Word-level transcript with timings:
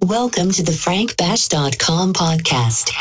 Welcome 0.00 0.52
to 0.52 0.62
the 0.62 0.70
frankbash.com 0.70 2.12
podcast. 2.12 2.92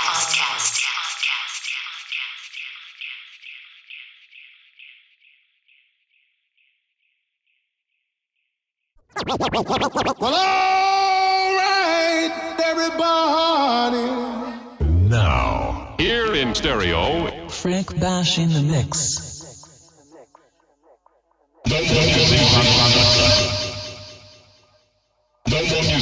Well, 10.19 10.33
all 10.33 11.55
right, 11.55 12.55
everybody. 12.65 14.07
Now, 15.07 15.95
here 15.99 16.33
in 16.33 16.55
stereo, 16.55 17.47
Frank 17.49 17.99
Bash 17.99 18.39
in 18.39 18.49
the 18.49 18.61
mix. 18.63 19.27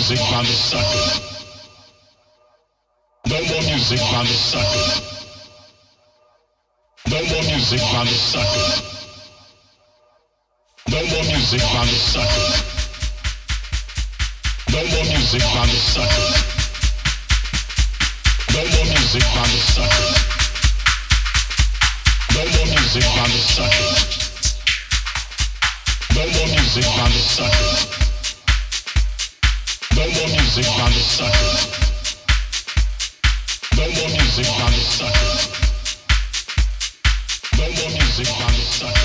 Music 0.08 0.34
on 0.34 0.46
the 0.46 0.52
sucker. 0.52 1.20
No 3.26 3.42
more 3.46 3.62
music 3.64 4.02
on 4.14 4.26
the 4.26 4.34
sucker. 4.34 5.02
No 7.10 7.18
more 7.26 7.44
music 7.50 7.82
on 7.82 8.06
the 8.06 8.12
sucker. 8.14 8.84
No 10.90 10.98
more 11.08 11.24
music 11.24 11.64
on 11.74 11.88
the 11.88 11.98
sucker. 11.98 12.54
No 14.70 14.78
more 14.78 15.06
music 15.10 15.44
on 15.58 15.68
the 15.74 15.80
sucker. 15.94 16.34
No 18.54 18.62
more 18.62 18.86
music 18.86 19.26
on 19.26 19.50
the 19.50 19.58
sucker. 19.74 20.14
No 22.36 22.42
more 22.54 22.68
music 22.78 23.06
on 23.18 23.30
the 23.34 23.42
sucker. 23.42 23.94
No 26.14 26.22
more 26.22 26.48
music 26.54 26.86
on 27.00 27.10
the 27.10 27.18
sucker 27.18 28.05
music, 29.96 30.66
not 30.78 30.92
a 30.92 30.94
sucker. 30.94 31.72
No 33.78 33.84
more 33.88 34.10
music, 37.90 38.28
not 38.40 38.52
a 38.52 38.62
sucker. 38.62 39.05